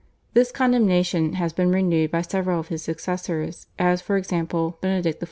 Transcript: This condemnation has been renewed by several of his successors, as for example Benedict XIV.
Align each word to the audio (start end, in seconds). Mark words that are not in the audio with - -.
This 0.33 0.51
condemnation 0.51 1.33
has 1.33 1.53
been 1.53 1.69
renewed 1.71 2.09
by 2.09 2.23
several 2.23 2.59
of 2.59 2.69
his 2.69 2.81
successors, 2.81 3.67
as 3.77 4.01
for 4.01 4.17
example 4.17 4.79
Benedict 4.81 5.19
XIV. 5.19 5.19